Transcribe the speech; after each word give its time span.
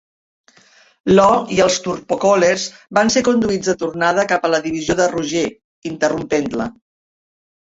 Lo 1.17 1.25
i 1.57 1.59
els 1.65 1.75
Turcopoles 1.87 2.65
van 2.99 3.13
ser 3.17 3.23
conduits 3.27 3.69
de 3.73 3.77
tornada 3.83 4.25
cap 4.33 4.49
a 4.49 4.51
la 4.55 4.63
divisió 4.67 4.97
de 5.03 5.07
Roger, 5.13 5.45
interrompent-la. 5.93 6.69